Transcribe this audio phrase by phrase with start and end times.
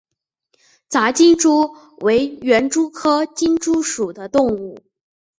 [0.89, 4.79] 杂金蛛为园蛛科金蛛属的动物。